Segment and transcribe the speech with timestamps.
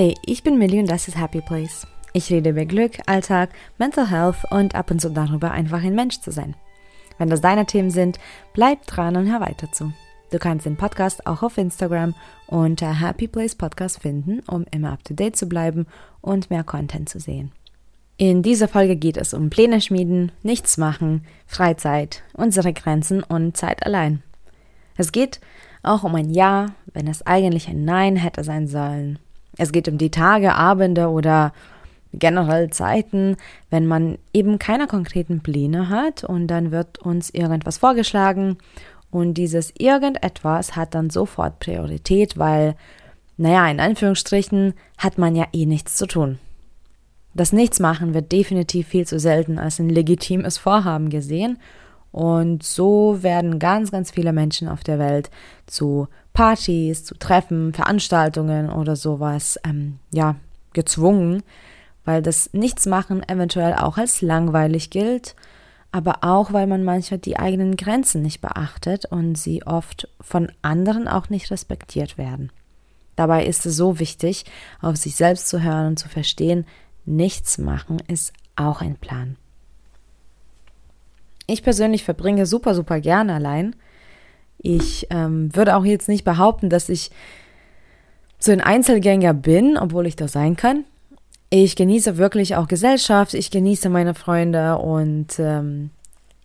[0.00, 1.84] Hey, ich bin Millie und das ist Happy Place.
[2.12, 6.20] Ich rede über Glück, Alltag, Mental Health und ab und zu darüber, einfach ein Mensch
[6.20, 6.54] zu sein.
[7.18, 8.20] Wenn das deine Themen sind,
[8.52, 9.92] bleib dran und hör weiter zu.
[10.30, 12.14] Du kannst den Podcast auch auf Instagram
[12.46, 15.88] unter Happy Place Podcast finden, um immer up to date zu bleiben
[16.20, 17.50] und mehr Content zu sehen.
[18.18, 23.84] In dieser Folge geht es um Pläne schmieden, nichts machen, Freizeit, unsere Grenzen und Zeit
[23.84, 24.22] allein.
[24.96, 25.40] Es geht
[25.82, 29.18] auch um ein Ja, wenn es eigentlich ein Nein hätte sein sollen.
[29.58, 31.52] Es geht um die Tage, Abende oder
[32.14, 33.36] generell Zeiten,
[33.70, 38.56] wenn man eben keine konkreten Pläne hat und dann wird uns irgendwas vorgeschlagen
[39.10, 42.76] und dieses irgendetwas hat dann sofort Priorität, weil,
[43.36, 46.38] naja, in Anführungsstrichen hat man ja eh nichts zu tun.
[47.34, 51.58] Das Nichtsmachen wird definitiv viel zu selten als ein legitimes Vorhaben gesehen
[52.10, 55.30] und so werden ganz, ganz viele Menschen auf der Welt
[55.66, 60.36] zu Partys, zu Treffen, Veranstaltungen oder sowas, ähm, ja,
[60.72, 61.42] gezwungen,
[62.04, 65.34] weil das Nichtsmachen eventuell auch als langweilig gilt,
[65.90, 71.08] aber auch, weil man manchmal die eigenen Grenzen nicht beachtet und sie oft von anderen
[71.08, 72.52] auch nicht respektiert werden.
[73.16, 74.44] Dabei ist es so wichtig,
[74.80, 76.66] auf sich selbst zu hören und zu verstehen,
[77.04, 79.34] nichts machen ist auch ein Plan.
[81.48, 83.74] Ich persönlich verbringe super, super gerne allein.
[84.58, 87.10] Ich ähm, würde auch jetzt nicht behaupten, dass ich
[88.38, 90.84] so ein Einzelgänger bin, obwohl ich das sein kann.
[91.50, 95.90] Ich genieße wirklich auch Gesellschaft, ich genieße meine Freunde und ähm,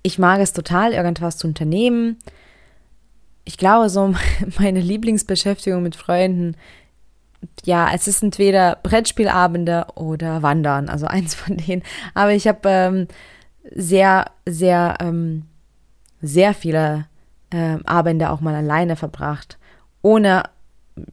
[0.01, 2.17] ich mag es total, irgendwas zu unternehmen.
[3.43, 4.13] Ich glaube, so
[4.59, 6.55] meine Lieblingsbeschäftigung mit Freunden,
[7.65, 11.83] ja, es ist entweder Brettspielabende oder Wandern, also eins von denen.
[12.13, 13.07] Aber ich habe ähm,
[13.75, 15.45] sehr, sehr, ähm,
[16.21, 17.07] sehr viele
[17.53, 19.57] äh, Abende auch mal alleine verbracht,
[20.01, 20.43] ohne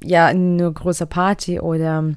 [0.03, 2.15] ja eine große Party oder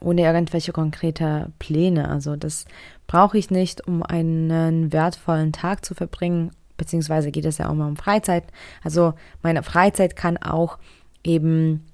[0.00, 2.08] ohne irgendwelche konkrete Pläne.
[2.08, 2.66] Also das
[3.06, 7.88] brauche ich nicht, um einen wertvollen Tag zu verbringen, beziehungsweise geht es ja auch mal
[7.88, 8.44] um Freizeit.
[8.84, 10.78] Also meine Freizeit kann auch
[11.24, 11.86] eben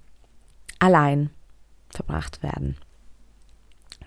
[0.78, 1.30] allein
[1.90, 2.76] verbracht werden.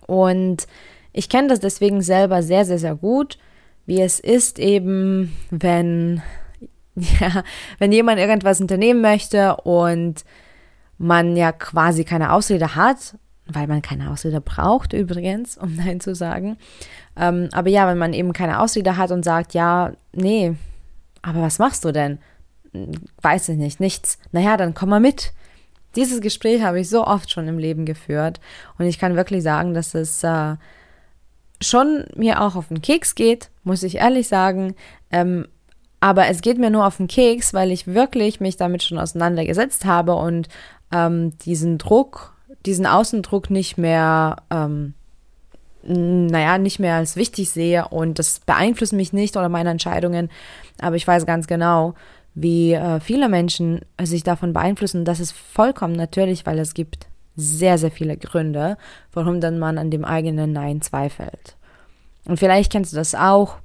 [0.07, 0.67] Und
[1.13, 3.37] ich kenne das deswegen selber sehr, sehr, sehr gut,
[3.85, 6.21] wie es ist eben, wenn,
[7.19, 7.43] ja,
[7.77, 10.23] wenn jemand irgendwas unternehmen möchte und
[10.97, 13.17] man ja quasi keine Ausrede hat,
[13.47, 16.57] weil man keine Ausrede braucht übrigens, um Nein zu sagen.
[17.17, 20.55] Ähm, aber ja, wenn man eben keine Ausrede hat und sagt, ja, nee,
[21.21, 22.19] aber was machst du denn?
[23.21, 24.19] Weiß ich nicht, nichts.
[24.31, 25.33] Naja, dann komm mal mit.
[25.95, 28.41] Dieses Gespräch habe ich so oft schon im Leben geführt
[28.77, 30.55] und ich kann wirklich sagen, dass es äh,
[31.61, 34.75] schon mir auch auf den Keks geht, muss ich ehrlich sagen.
[35.09, 35.47] Ähm,
[35.99, 39.85] aber es geht mir nur auf den Keks, weil ich wirklich mich damit schon auseinandergesetzt
[39.85, 40.47] habe und
[40.91, 42.33] ähm, diesen Druck,
[42.65, 44.93] diesen Außendruck nicht mehr, ähm,
[45.83, 50.29] naja, nicht mehr als wichtig sehe und das beeinflusst mich nicht oder meine Entscheidungen.
[50.81, 51.93] Aber ich weiß ganz genau,
[52.33, 55.05] wie äh, viele Menschen sich davon beeinflussen.
[55.05, 58.77] Das ist vollkommen natürlich, weil es gibt sehr, sehr viele Gründe,
[59.13, 61.55] warum dann man an dem eigenen Nein zweifelt.
[62.25, 63.57] Und vielleicht kennst du das auch,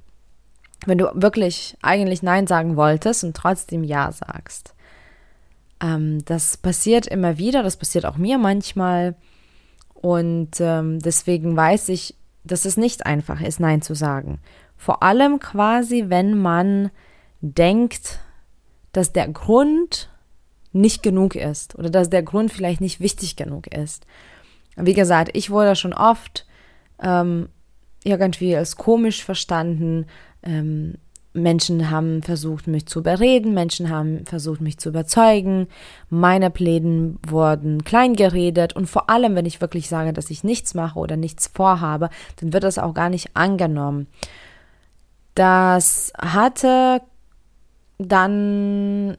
[0.85, 4.73] wenn du wirklich eigentlich Nein sagen wolltest und trotzdem Ja sagst.
[5.81, 9.15] Ähm, das passiert immer wieder, das passiert auch mir manchmal.
[9.93, 14.39] Und ähm, deswegen weiß ich, dass es nicht einfach ist, Nein zu sagen.
[14.75, 16.89] Vor allem quasi, wenn man
[17.41, 18.19] denkt,
[18.93, 20.09] dass der Grund
[20.73, 24.05] nicht genug ist oder dass der Grund vielleicht nicht wichtig genug ist.
[24.75, 26.47] Wie gesagt, ich wurde schon oft
[27.01, 27.49] ähm,
[28.03, 30.07] irgendwie als komisch verstanden.
[30.43, 30.95] Ähm,
[31.33, 35.67] Menschen haben versucht, mich zu überreden, Menschen haben versucht, mich zu überzeugen.
[36.09, 40.73] Meine Pläne wurden klein geredet und vor allem, wenn ich wirklich sage, dass ich nichts
[40.73, 42.09] mache oder nichts vorhabe,
[42.39, 44.07] dann wird das auch gar nicht angenommen.
[45.33, 47.01] Das hatte
[47.97, 49.15] dann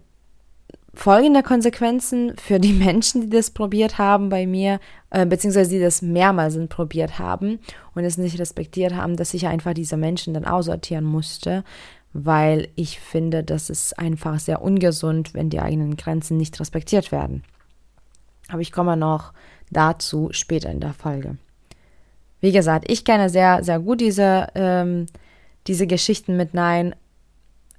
[0.95, 4.81] folgende Konsequenzen für die Menschen, die das probiert haben bei mir,
[5.11, 7.59] äh, beziehungsweise die das mehrmals probiert haben
[7.95, 11.65] und es nicht respektiert haben, dass ich einfach diese Menschen dann aussortieren musste,
[12.13, 17.43] weil ich finde, das ist einfach sehr ungesund, wenn die eigenen Grenzen nicht respektiert werden.
[18.49, 19.33] Aber ich komme noch
[19.71, 21.39] dazu später in der Folge.
[22.41, 25.07] Wie gesagt, ich kenne sehr, sehr gut diese, ähm,
[25.69, 26.95] diese Geschichten mit Nein.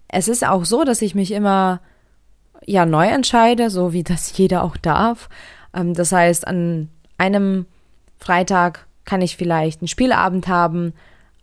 [0.07, 1.81] Es ist auch so, dass ich mich immer
[2.65, 5.29] ja neu entscheide, so wie das jeder auch darf.
[5.73, 7.65] Ähm, das heißt, an einem
[8.19, 10.93] Freitag kann ich vielleicht einen Spielabend haben,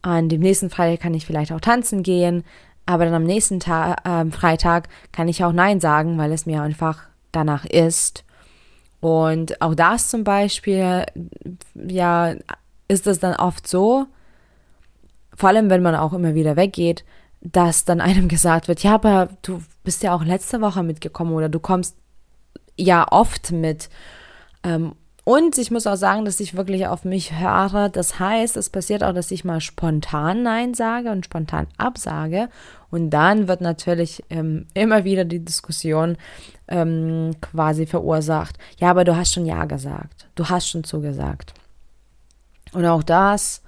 [0.02, 2.44] an dem nächsten Freitag kann ich vielleicht auch tanzen gehen,
[2.86, 6.62] aber dann am nächsten Tag, äh, Freitag kann ich auch Nein sagen, weil es mir
[6.62, 7.02] einfach
[7.32, 8.24] danach ist.
[9.00, 11.04] Und auch das zum Beispiel,
[11.74, 12.34] ja,
[12.88, 14.06] ist es dann oft so,
[15.34, 17.04] vor allem wenn man auch immer wieder weggeht,
[17.40, 21.48] dass dann einem gesagt wird, ja, aber du bist ja auch letzte Woche mitgekommen oder
[21.48, 21.96] du kommst
[22.76, 23.88] ja oft mit.
[24.62, 24.92] Ähm,
[25.24, 27.88] und ich muss auch sagen, dass ich wirklich auf mich höre.
[27.88, 32.48] Das heißt, es passiert auch, dass ich mal spontan Nein sage und spontan absage.
[32.90, 36.16] Und dann wird natürlich ähm, immer wieder die Diskussion
[36.68, 38.56] ähm, quasi verursacht.
[38.78, 40.26] Ja, aber du hast schon Ja gesagt.
[40.34, 41.54] Du hast schon zugesagt.
[42.72, 43.62] Und auch das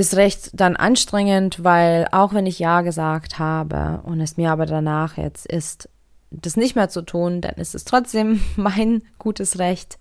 [0.00, 4.64] ist recht dann anstrengend, weil auch wenn ich Ja gesagt habe und es mir aber
[4.64, 5.90] danach jetzt ist,
[6.30, 9.98] das nicht mehr zu tun, dann ist es trotzdem mein gutes Recht,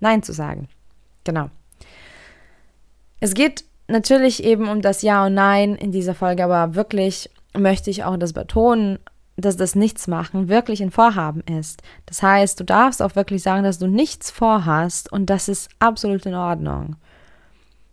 [0.00, 0.68] Nein zu sagen.
[1.24, 1.50] Genau.
[3.20, 7.90] Es geht natürlich eben um das Ja und Nein in dieser Folge, aber wirklich möchte
[7.90, 9.00] ich auch das betonen,
[9.36, 11.82] dass das Nichtsmachen wirklich ein Vorhaben ist.
[12.06, 16.26] Das heißt, du darfst auch wirklich sagen, dass du nichts vorhast und das ist absolut
[16.26, 16.96] in Ordnung.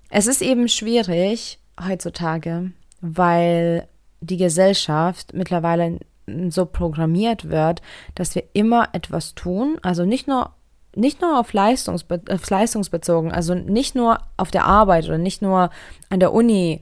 [0.09, 2.71] Es ist eben schwierig heutzutage,
[3.01, 3.87] weil
[4.21, 5.99] die Gesellschaft mittlerweile
[6.49, 7.81] so programmiert wird,
[8.15, 10.53] dass wir immer etwas tun, also nicht nur
[10.95, 15.69] nicht nur auf, Leistungsbe auf leistungsbezogen, also nicht nur auf der Arbeit oder nicht nur
[16.09, 16.81] an der Uni,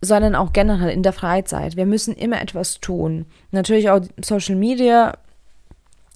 [0.00, 1.76] sondern auch generell in der Freizeit.
[1.76, 3.26] Wir müssen immer etwas tun.
[3.52, 5.16] Natürlich auch Social Media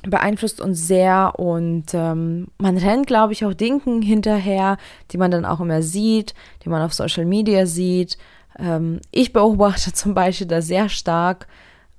[0.03, 4.79] beeinflusst uns sehr und ähm, man rennt, glaube ich, auch Dingen hinterher,
[5.11, 8.17] die man dann auch immer sieht, die man auf Social Media sieht.
[8.59, 11.49] Ähm, ich beobachte zum Beispiel da sehr stark,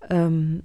[0.09, 0.63] ähm,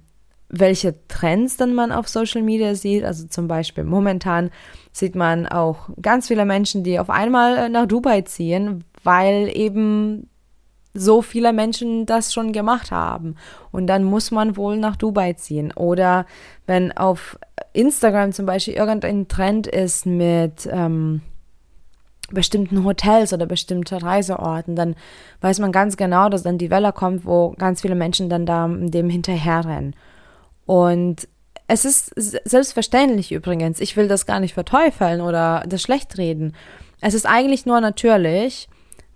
[0.49, 3.03] welche Trends dann man auf Social Media sieht.
[3.03, 4.49] Also zum Beispiel momentan
[4.91, 10.29] sieht man auch ganz viele Menschen, die auf einmal nach Dubai ziehen, weil eben
[10.97, 13.35] so viele Menschen das schon gemacht haben.
[13.71, 15.71] Und dann muss man wohl nach Dubai ziehen.
[15.73, 16.25] Oder
[16.65, 17.37] wenn auf
[17.73, 21.21] Instagram zum Beispiel irgendein Trend ist mit ähm,
[22.31, 24.95] bestimmten Hotels oder bestimmten Reiseorten, dann
[25.41, 28.67] weiß man ganz genau, dass dann die Welle kommt, wo ganz viele Menschen dann da
[28.67, 29.95] dem hinterherrennen.
[30.65, 31.27] Und
[31.67, 36.55] es ist selbstverständlich übrigens, ich will das gar nicht verteufeln oder das schlecht reden.
[37.01, 38.67] Es ist eigentlich nur natürlich,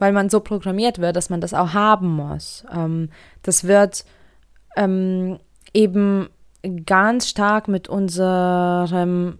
[0.01, 2.65] weil man so programmiert wird, dass man das auch haben muss.
[2.75, 3.09] Ähm,
[3.43, 4.03] das wird
[4.75, 5.37] ähm,
[5.75, 6.27] eben
[6.87, 9.37] ganz stark mit unserem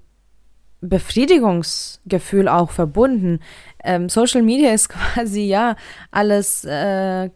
[0.81, 3.39] Befriedigungsgefühl auch verbunden.
[3.83, 5.75] Ähm, Social Media ist quasi ja
[6.11, 7.31] alles, äh,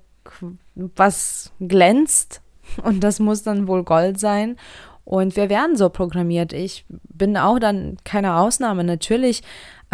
[0.76, 2.44] was glänzt
[2.84, 4.56] und das muss dann wohl Gold sein.
[5.04, 6.54] Und wir werden so programmiert.
[6.54, 8.84] Ich bin auch dann keine Ausnahme.
[8.84, 9.42] Natürlich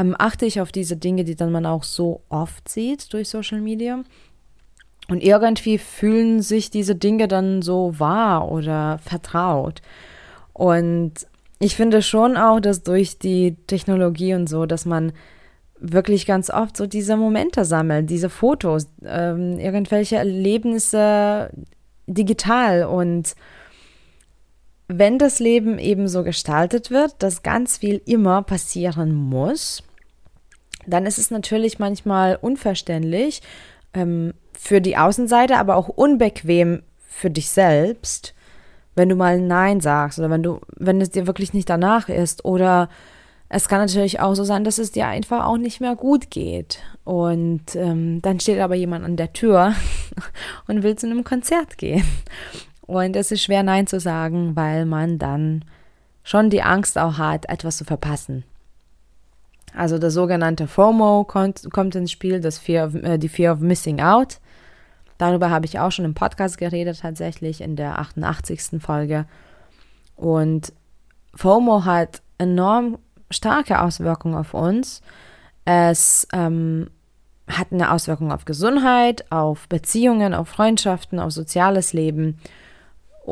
[0.01, 3.61] ähm, achte ich auf diese Dinge, die dann man auch so oft sieht durch Social
[3.61, 4.03] Media.
[5.09, 9.81] Und irgendwie fühlen sich diese Dinge dann so wahr oder vertraut.
[10.53, 11.13] Und
[11.59, 15.11] ich finde schon auch, dass durch die Technologie und so, dass man
[15.79, 21.49] wirklich ganz oft so diese Momente sammelt, diese Fotos, ähm, irgendwelche Erlebnisse
[22.07, 22.85] digital.
[22.85, 23.35] Und
[24.87, 29.83] wenn das Leben eben so gestaltet wird, dass ganz viel immer passieren muss,
[30.85, 33.41] dann ist es natürlich manchmal unverständlich
[33.93, 38.33] ähm, für die Außenseite, aber auch unbequem für dich selbst,
[38.95, 42.45] wenn du mal Nein sagst oder wenn du, wenn es dir wirklich nicht danach ist.
[42.45, 42.89] Oder
[43.49, 46.79] es kann natürlich auch so sein, dass es dir einfach auch nicht mehr gut geht.
[47.03, 49.73] Und ähm, dann steht aber jemand an der Tür
[50.67, 52.03] und will zu einem Konzert gehen.
[52.81, 55.63] Und es ist schwer, Nein zu sagen, weil man dann
[56.23, 58.43] schon die Angst auch hat, etwas zu verpassen.
[59.75, 63.59] Also das sogenannte FOMO kommt, kommt ins Spiel, das Fear of, äh, die Fear of
[63.59, 64.39] Missing Out.
[65.17, 68.81] Darüber habe ich auch schon im Podcast geredet, tatsächlich in der 88.
[68.81, 69.25] Folge.
[70.15, 70.73] Und
[71.35, 72.97] FOMO hat enorm
[73.29, 75.01] starke Auswirkungen auf uns.
[75.63, 76.89] Es ähm,
[77.47, 82.37] hat eine Auswirkung auf Gesundheit, auf Beziehungen, auf Freundschaften, auf soziales Leben.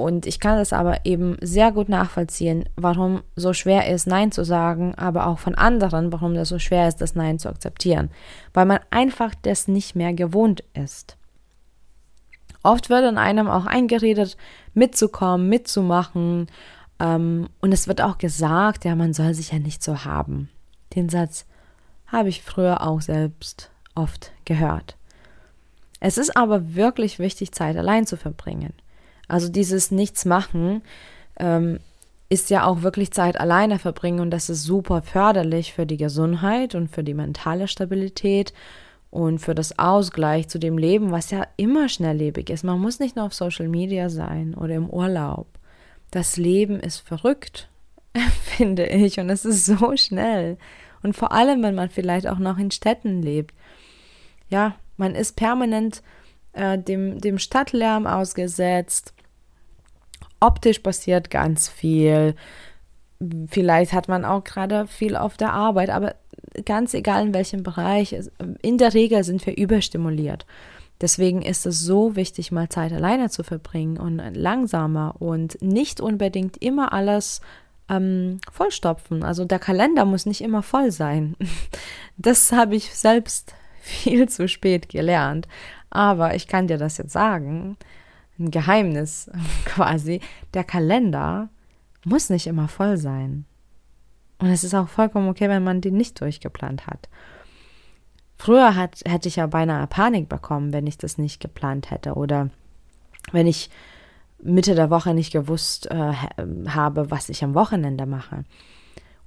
[0.03, 4.43] Und ich kann das aber eben sehr gut nachvollziehen, warum so schwer ist, Nein zu
[4.43, 8.09] sagen, aber auch von anderen, warum das so schwer ist, das Nein zu akzeptieren.
[8.53, 11.17] Weil man einfach das nicht mehr gewohnt ist.
[12.63, 14.37] Oft wird an einem auch eingeredet,
[14.73, 16.47] mitzukommen, mitzumachen.
[16.99, 20.49] Ähm, und es wird auch gesagt, ja, man soll sich ja nicht so haben.
[20.95, 21.45] Den Satz
[22.07, 24.97] habe ich früher auch selbst oft gehört.
[25.99, 28.73] Es ist aber wirklich wichtig, Zeit allein zu verbringen.
[29.29, 30.81] Also dieses Nichtsmachen
[31.37, 31.79] ähm,
[32.27, 36.75] ist ja auch wirklich Zeit alleine verbringen und das ist super förderlich für die Gesundheit
[36.75, 38.53] und für die mentale Stabilität
[39.09, 42.63] und für das Ausgleich zu dem Leben, was ja immer schnelllebig ist.
[42.63, 45.47] Man muss nicht nur auf Social Media sein oder im Urlaub.
[46.11, 47.69] Das Leben ist verrückt.
[48.57, 49.19] finde ich.
[49.19, 50.57] Und es ist so schnell.
[51.01, 53.53] Und vor allem, wenn man vielleicht auch noch in Städten lebt.
[54.49, 56.01] Ja, man ist permanent
[56.53, 59.13] äh, dem, dem Stadtlärm ausgesetzt.
[60.39, 62.35] Optisch passiert ganz viel.
[63.47, 66.15] Vielleicht hat man auch gerade viel auf der Arbeit, aber
[66.65, 68.15] ganz egal in welchem Bereich,
[68.61, 70.45] in der Regel sind wir überstimuliert.
[71.01, 76.61] Deswegen ist es so wichtig, mal Zeit alleine zu verbringen und langsamer und nicht unbedingt
[76.61, 77.41] immer alles
[77.89, 79.23] ähm, vollstopfen.
[79.23, 81.35] Also der Kalender muss nicht immer voll sein.
[82.21, 85.47] Das habe ich selbst viel zu spät gelernt.
[85.89, 87.77] Aber ich kann dir das jetzt sagen,
[88.39, 89.29] ein Geheimnis
[89.65, 90.21] quasi,
[90.53, 91.49] der Kalender
[92.05, 93.45] muss nicht immer voll sein.
[94.39, 97.09] Und es ist auch vollkommen okay, wenn man den nicht durchgeplant hat.
[98.37, 102.49] Früher hat, hätte ich ja beinahe Panik bekommen, wenn ich das nicht geplant hätte oder
[103.33, 103.69] wenn ich
[104.41, 106.13] Mitte der Woche nicht gewusst äh,
[106.69, 108.45] habe, was ich am Wochenende mache.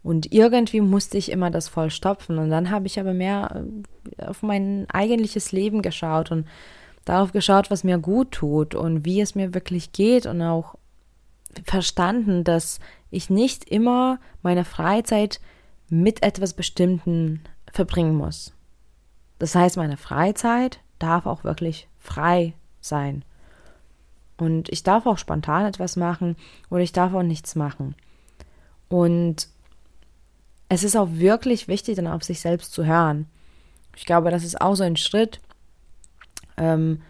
[0.02, 2.38] Und irgendwie musste ich immer das voll stopfen.
[2.38, 3.64] Und dann habe ich aber mehr
[4.18, 6.46] äh, auf mein eigentliches Leben geschaut und
[7.04, 10.76] darauf geschaut, was mir gut tut und wie es mir wirklich geht und auch
[11.64, 12.80] verstanden, dass
[13.10, 15.40] ich nicht immer meine Freizeit
[15.88, 18.54] mit etwas Bestimmten verbringen muss.
[19.38, 23.24] Das heißt, meine Freizeit darf auch wirklich frei sein.
[24.38, 26.36] Und ich darf auch spontan etwas machen
[26.70, 27.94] oder ich darf auch nichts machen.
[28.88, 29.48] Und
[30.68, 33.26] es ist auch wirklich wichtig, dann auf sich selbst zu hören.
[33.94, 35.40] Ich glaube, das ist auch so ein Schritt
[36.56, 37.02] ähm,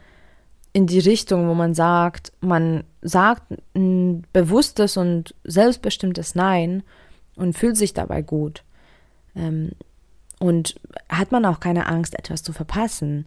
[0.72, 3.42] in die Richtung, wo man sagt, man sagt
[3.74, 6.82] ein bewusstes und selbstbestimmtes Nein
[7.36, 8.64] und fühlt sich dabei gut.
[9.36, 9.72] Ähm,
[10.38, 13.26] und hat man auch keine Angst, etwas zu verpassen.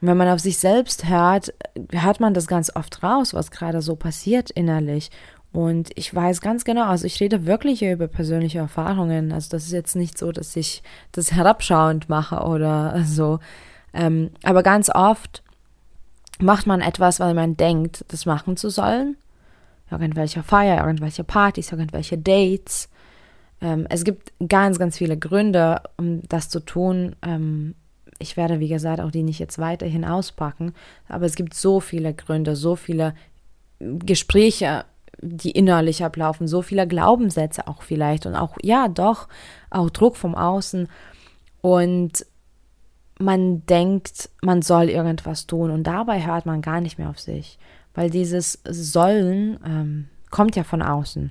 [0.00, 1.54] wenn man auf sich selbst hört,
[1.92, 5.10] hört man das ganz oft raus, was gerade so passiert innerlich.
[5.52, 9.32] Und ich weiß ganz genau, also ich rede wirklich über persönliche Erfahrungen.
[9.32, 13.38] Also das ist jetzt nicht so, dass ich das herabschauend mache oder so.
[13.94, 15.42] Ähm, aber ganz oft
[16.38, 19.16] macht man etwas, weil man denkt, das machen zu sollen.
[19.90, 22.88] Irgendwelche Feier, irgendwelche Partys, irgendwelche Dates.
[23.60, 27.14] Ähm, es gibt ganz, ganz viele Gründe, um das zu tun.
[27.22, 27.74] Ähm,
[28.18, 30.74] ich werde, wie gesagt, auch die nicht jetzt weiterhin auspacken,
[31.08, 33.14] aber es gibt so viele Gründe, so viele
[33.78, 34.84] Gespräche,
[35.20, 39.28] die innerlich ablaufen, so viele Glaubenssätze auch vielleicht und auch, ja, doch,
[39.70, 40.88] auch Druck vom Außen.
[41.60, 42.26] Und
[43.22, 47.58] man denkt, man soll irgendwas tun und dabei hört man gar nicht mehr auf sich,
[47.94, 51.30] weil dieses Sollen ähm, kommt ja von außen.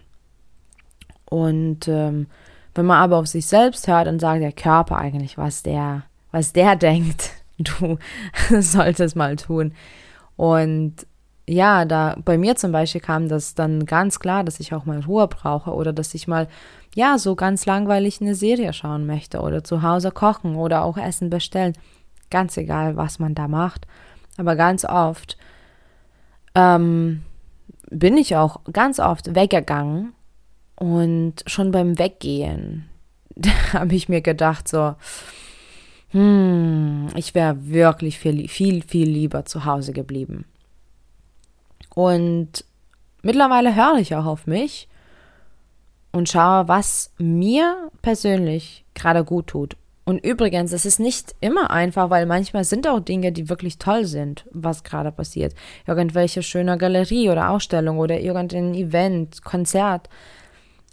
[1.25, 2.27] Und ähm,
[2.75, 6.53] wenn man aber auf sich selbst hört und sagt der Körper eigentlich, was der, was
[6.53, 7.97] der denkt, du
[8.61, 9.73] solltest mal tun.
[10.35, 10.95] Und
[11.47, 15.01] ja, da bei mir zum Beispiel kam das dann ganz klar, dass ich auch mal
[15.01, 16.47] Ruhe brauche oder dass ich mal,
[16.95, 21.29] ja, so ganz langweilig eine Serie schauen möchte oder zu Hause kochen oder auch Essen
[21.29, 21.73] bestellen.
[22.29, 23.87] Ganz egal, was man da macht.
[24.37, 25.37] Aber ganz oft
[26.55, 27.23] ähm,
[27.89, 30.13] bin ich auch ganz oft weggegangen
[30.75, 32.89] und schon beim Weggehen
[33.73, 34.95] habe ich mir gedacht, so,
[36.09, 40.45] hm, ich wäre wirklich viel, viel, viel lieber zu Hause geblieben.
[41.93, 42.65] Und
[43.21, 44.87] mittlerweile höre ich auch auf mich
[46.11, 49.77] und schaue, was mir persönlich gerade gut tut.
[50.03, 54.05] Und übrigens, es ist nicht immer einfach, weil manchmal sind auch Dinge, die wirklich toll
[54.05, 55.53] sind, was gerade passiert.
[55.85, 60.09] Irgendwelche schöne Galerie oder Ausstellung oder irgendein Event, Konzert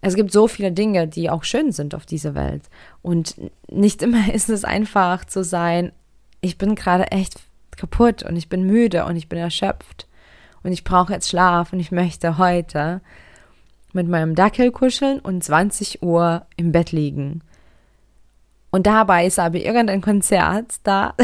[0.01, 2.63] es gibt so viele Dinge, die auch schön sind auf dieser Welt.
[3.03, 3.35] Und
[3.71, 5.93] nicht immer ist es einfach zu sein,
[6.41, 7.41] ich bin gerade echt
[7.77, 10.07] kaputt und ich bin müde und ich bin erschöpft
[10.63, 13.01] und ich brauche jetzt Schlaf und ich möchte heute
[13.93, 17.43] mit meinem Dackel kuscheln und 20 Uhr im Bett liegen.
[18.71, 21.15] Und dabei ist aber irgendein Konzert da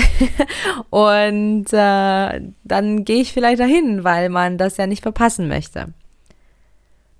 [0.91, 5.93] und äh, dann gehe ich vielleicht dahin, weil man das ja nicht verpassen möchte.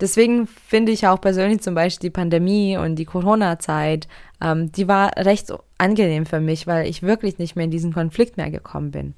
[0.01, 4.07] Deswegen finde ich auch persönlich zum Beispiel die Pandemie und die Corona-Zeit,
[4.41, 8.35] ähm, die war recht angenehm für mich, weil ich wirklich nicht mehr in diesen Konflikt
[8.35, 9.13] mehr gekommen bin.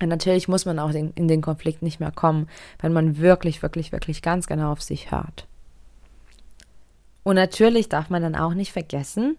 [0.00, 2.48] Und natürlich muss man auch in, den Konflikt nicht mehr kommen,
[2.80, 5.46] wenn man wirklich, wirklich, wirklich ganz genau auf sich hört.
[7.24, 9.36] Und natürlich darf man dann auch nicht vergessen,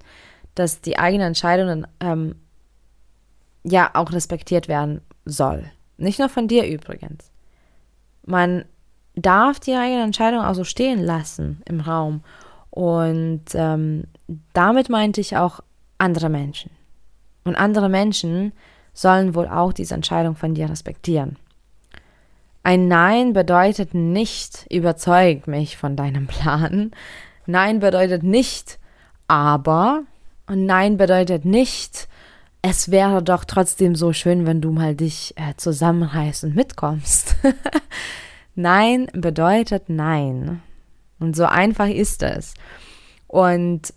[0.55, 2.35] dass die eigenen Entscheidungen ähm,
[3.63, 5.63] ja auch respektiert werden soll.
[5.97, 7.31] Nicht nur von dir übrigens.
[8.25, 8.65] Man
[9.15, 12.23] darf die eigene Entscheidung auch so stehen lassen im Raum.
[12.69, 14.03] Und ähm,
[14.53, 15.61] damit meinte ich auch
[15.97, 16.71] andere Menschen.
[17.43, 18.53] Und andere Menschen
[19.01, 21.37] sollen wohl auch diese Entscheidung von dir respektieren.
[22.63, 26.91] Ein Nein bedeutet nicht, überzeug mich von deinem Plan.
[27.45, 28.77] Nein bedeutet nicht,
[29.27, 30.03] aber.
[30.47, 32.09] Und Nein bedeutet nicht,
[32.61, 37.37] es wäre doch trotzdem so schön, wenn du mal dich äh, zusammenreißt und mitkommst.
[38.55, 40.61] nein bedeutet Nein.
[41.19, 42.53] Und so einfach ist es.
[43.27, 43.93] Und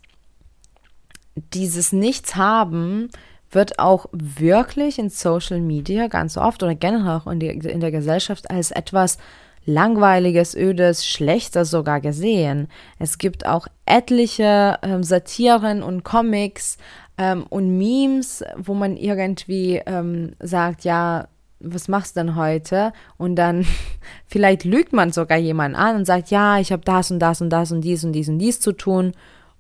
[1.35, 3.09] dieses Nichts haben
[3.53, 7.93] wird auch wirklich in Social Media ganz oft oder generell auch in, die, in der
[7.93, 9.19] Gesellschaft als etwas
[9.65, 12.69] langweiliges, ödes, schlechter sogar gesehen.
[12.99, 16.79] Es gibt auch etliche ähm, Satiren und Comics
[17.19, 21.29] ähm, und Memes, wo man irgendwie ähm, sagt, ja,
[21.61, 22.93] was machst du denn heute?
[23.19, 23.65] Und dann
[24.27, 27.51] vielleicht lügt man sogar jemanden an und sagt, ja, ich habe das und das und
[27.51, 29.13] das und dies und dies und dies zu tun.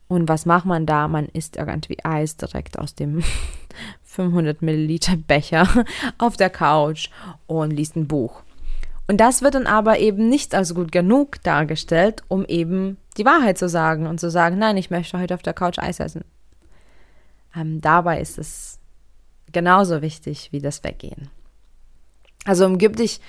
[0.08, 1.08] Und was macht man da?
[1.08, 3.22] Man isst irgendwie Eis direkt aus dem
[4.12, 5.66] 500 Milliliter Becher
[6.18, 7.08] auf der Couch
[7.46, 8.42] und liest ein Buch.
[9.08, 13.58] Und das wird dann aber eben nicht als gut genug dargestellt, um eben die Wahrheit
[13.58, 16.24] zu sagen und zu sagen, nein, ich möchte heute auf der Couch Eis essen.
[17.56, 18.78] Ähm, dabei ist es
[19.50, 21.28] genauso wichtig wie das Weggehen.
[22.44, 23.20] Also umgib dich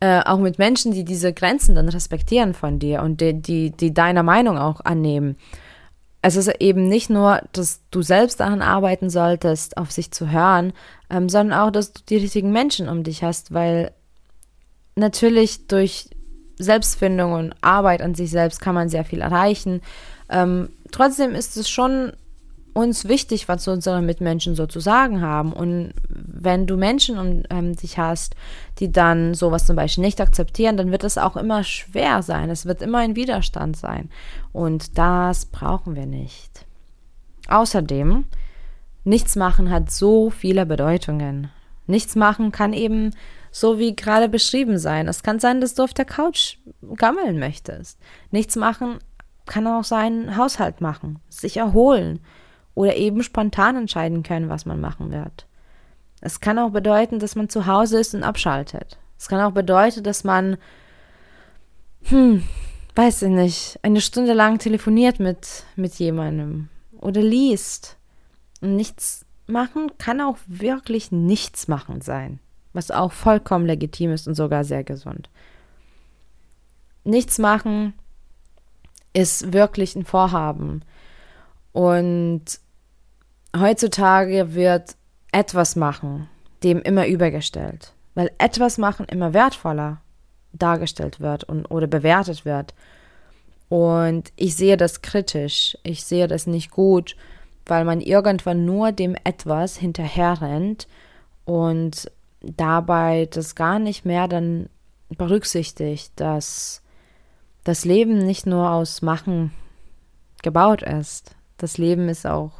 [0.00, 3.94] äh, auch mit Menschen, die diese Grenzen dann respektieren von dir und die, die, die
[3.94, 5.36] deiner Meinung auch annehmen.
[6.24, 10.72] Es ist eben nicht nur, dass du selbst daran arbeiten solltest, auf sich zu hören,
[11.10, 13.92] ähm, sondern auch, dass du die richtigen Menschen um dich hast, weil
[14.94, 16.08] natürlich durch
[16.58, 19.82] Selbstfindung und Arbeit an sich selbst kann man sehr viel erreichen.
[20.28, 22.12] Ähm, trotzdem ist es schon
[22.74, 25.52] uns wichtig, was unsere Mitmenschen so zu sagen haben.
[25.52, 28.34] Und wenn du Menschen um ähm, dich hast,
[28.78, 32.50] die dann sowas zum Beispiel nicht akzeptieren, dann wird es auch immer schwer sein.
[32.50, 34.10] Es wird immer ein Widerstand sein.
[34.52, 36.66] Und das brauchen wir nicht.
[37.48, 38.24] Außerdem,
[39.04, 41.50] nichts machen hat so viele Bedeutungen.
[41.86, 43.10] Nichts machen kann eben
[43.50, 45.08] so wie gerade beschrieben sein.
[45.08, 46.56] Es kann sein, dass du auf der Couch
[46.96, 47.98] gammeln möchtest.
[48.30, 48.98] Nichts machen
[49.44, 52.20] kann auch sein, Haushalt machen, sich erholen
[52.74, 55.46] oder eben spontan entscheiden können, was man machen wird.
[56.20, 58.98] Es kann auch bedeuten, dass man zu Hause ist und abschaltet.
[59.18, 60.56] Es kann auch bedeuten, dass man,
[62.04, 62.42] hm,
[62.94, 67.96] weiß ich nicht, eine Stunde lang telefoniert mit, mit jemandem oder liest.
[68.60, 72.38] Und nichts machen kann auch wirklich nichts machen sein,
[72.72, 75.28] was auch vollkommen legitim ist und sogar sehr gesund.
[77.04, 77.94] Nichts machen
[79.12, 80.82] ist wirklich ein Vorhaben.
[81.72, 82.60] Und
[83.56, 84.96] heutzutage wird
[85.32, 86.28] etwas machen
[86.62, 90.00] dem immer übergestellt, weil etwas machen immer wertvoller
[90.52, 92.74] dargestellt wird und, oder bewertet wird.
[93.68, 97.16] Und ich sehe das kritisch, ich sehe das nicht gut,
[97.66, 100.88] weil man irgendwann nur dem etwas hinterherrennt
[101.44, 102.10] und
[102.42, 104.68] dabei das gar nicht mehr dann
[105.08, 106.82] berücksichtigt, dass
[107.64, 109.52] das Leben nicht nur aus Machen
[110.42, 111.34] gebaut ist.
[111.56, 112.52] Das Leben ist auch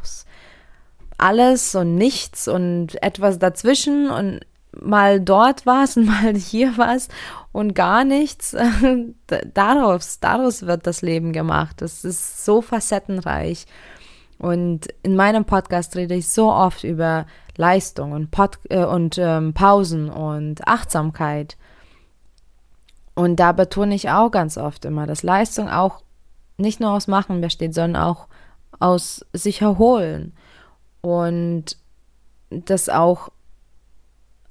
[1.22, 4.40] alles und nichts und etwas dazwischen und
[4.80, 7.08] mal dort was und mal hier was
[7.52, 8.56] und gar nichts.
[9.54, 11.80] daraus, daraus wird das Leben gemacht.
[11.80, 13.66] Das ist so facettenreich.
[14.38, 19.54] Und in meinem Podcast rede ich so oft über Leistung und, Pod äh, und ähm,
[19.54, 21.56] Pausen und Achtsamkeit.
[23.14, 26.02] Und da betone ich auch ganz oft immer, dass Leistung auch
[26.56, 28.26] nicht nur aus Machen besteht, sondern auch
[28.80, 30.32] aus sich erholen
[31.02, 31.76] und
[32.50, 33.28] dass auch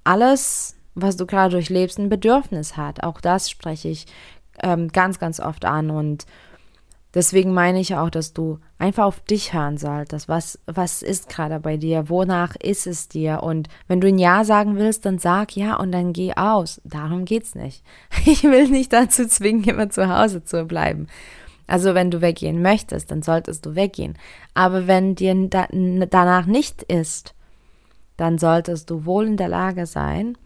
[0.03, 3.03] alles, was du gerade durchlebst, ein Bedürfnis hat.
[3.03, 4.05] Auch das spreche ich
[4.61, 6.25] ähm, ganz, ganz oft an und
[7.13, 10.27] deswegen meine ich auch, dass du einfach auf dich hören solltest.
[10.27, 12.09] Was, was ist gerade bei dir?
[12.09, 13.43] Wonach ist es dir?
[13.43, 16.81] Und wenn du ein Ja sagen willst, dann sag Ja und dann geh aus.
[16.83, 17.83] Darum geht's nicht.
[18.25, 21.07] Ich will nicht dazu zwingen, immer zu Hause zu bleiben.
[21.71, 24.17] Also wenn du weggehen möchtest, dann solltest du weggehen.
[24.53, 27.33] Aber wenn dir da, danach nicht ist,
[28.17, 30.37] dann solltest du wohl in der Lage sein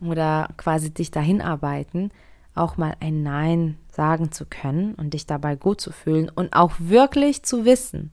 [0.00, 2.12] oder quasi dich dahin arbeiten,
[2.54, 6.74] auch mal ein Nein sagen zu können und dich dabei gut zu fühlen und auch
[6.78, 8.12] wirklich zu wissen,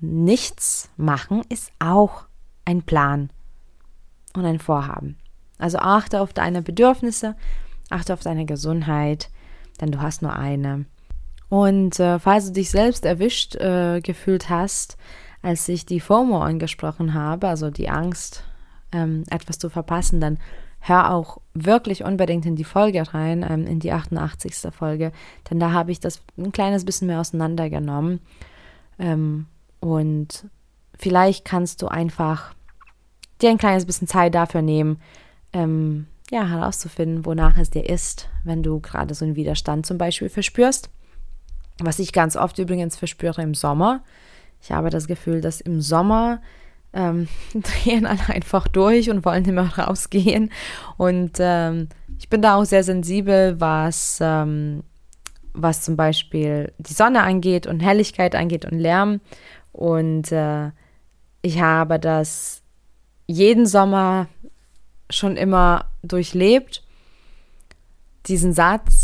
[0.00, 2.26] nichts machen ist auch
[2.66, 3.30] ein Plan
[4.34, 5.16] und ein Vorhaben.
[5.56, 7.36] Also achte auf deine Bedürfnisse,
[7.88, 9.30] achte auf deine Gesundheit,
[9.80, 10.84] denn du hast nur eine.
[11.52, 14.96] Und äh, falls du dich selbst erwischt äh, gefühlt hast,
[15.42, 18.42] als ich die FOMO angesprochen habe, also die Angst,
[18.90, 20.38] ähm, etwas zu verpassen, dann
[20.80, 24.72] hör auch wirklich unbedingt in die Folge rein, ähm, in die 88.
[24.72, 25.12] Folge,
[25.50, 28.20] denn da habe ich das ein kleines bisschen mehr auseinandergenommen.
[28.98, 29.44] Ähm,
[29.78, 30.46] und
[30.98, 32.54] vielleicht kannst du einfach
[33.42, 35.02] dir ein kleines bisschen Zeit dafür nehmen,
[35.52, 40.30] ähm, ja, herauszufinden, wonach es dir ist, wenn du gerade so einen Widerstand zum Beispiel
[40.30, 40.88] verspürst
[41.78, 44.02] Was ich ganz oft übrigens verspüre im Sommer.
[44.62, 46.40] Ich habe das Gefühl, dass im Sommer
[46.92, 50.50] ähm, drehen alle einfach durch und wollen immer rausgehen.
[50.96, 54.84] Und ähm, ich bin da auch sehr sensibel, was, ähm,
[55.52, 59.20] was zum Beispiel die Sonne angeht und Helligkeit angeht und Lärm.
[59.72, 60.70] Und äh,
[61.40, 62.62] ich habe das
[63.26, 64.28] jeden Sommer
[65.10, 66.82] schon immer durchlebt.
[68.26, 69.01] Diesen Satz,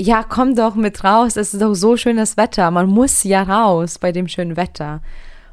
[0.00, 3.98] ja, komm doch mit raus, es ist doch so schönes Wetter, man muss ja raus
[3.98, 5.02] bei dem schönen Wetter.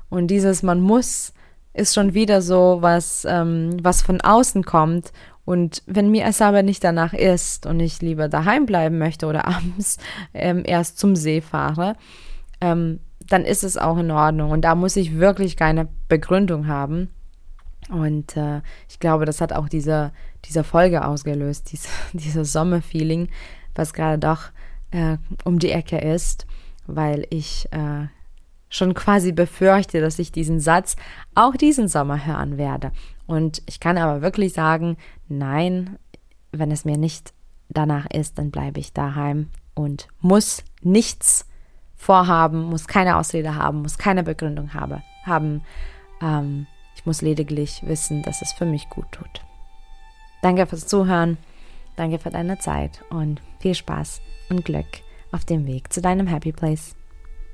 [0.10, 1.34] Und dieses man muss
[1.76, 5.12] ist schon wieder so was, ähm, was von außen kommt.
[5.44, 9.46] Und wenn mir es aber nicht danach ist und ich lieber daheim bleiben möchte oder
[9.48, 9.98] abends
[10.34, 11.96] ähm, erst zum See fahre,
[12.62, 14.52] ähm, dann ist es auch in Ordnung.
[14.52, 17.10] Und da muss ich wirklich keine Begründung haben.
[17.90, 20.12] Und äh, ich glaube, das hat auch diese,
[20.46, 23.30] diese Folge ausgelöst, diese, dieses Sommerfeeling,
[23.76, 24.52] was gerade doch
[24.92, 26.48] äh, um die Ecke ist,
[26.88, 28.08] weil ich äh,
[28.70, 30.96] schon quasi befürchte, dass ich diesen Satz
[31.34, 32.92] auch diesen Sommer hören werde.
[33.28, 35.98] Und ich kann aber wirklich sagen, nein,
[36.52, 37.34] wenn es mir nicht
[37.70, 41.48] danach ist, dann bleibe ich daheim und muss nichts
[41.96, 45.62] vorhaben, muss keine Ausrede haben, muss keine Begründung habe, haben.
[46.22, 49.42] Ähm, ich muss lediglich wissen, dass es für mich gut tut.
[50.42, 51.38] Danke fürs Zuhören,
[51.96, 54.86] danke für deine Zeit und viel Spaß und Glück
[55.32, 56.96] auf dem Weg zu deinem Happy Place.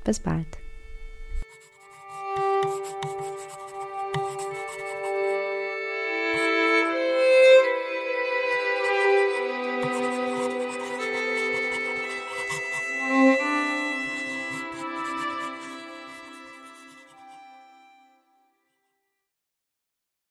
[0.04, 0.61] Bis bald.